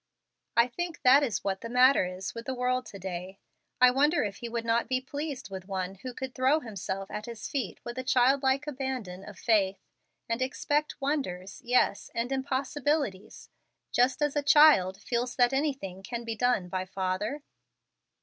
[0.57, 3.37] I think that is what is the matter with the world to day.
[3.79, 7.27] I wonder if He would not be pleased with one who could throw herself at
[7.27, 9.77] His feet with a childlike abandon of faith,
[10.27, 13.49] and expect wonders, yes, and impossibilities,
[13.91, 17.43] just as a child feels that anything can be done by father